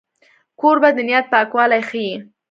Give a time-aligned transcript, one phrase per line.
[0.59, 2.13] کوربه د نیت پاکوالی ښيي.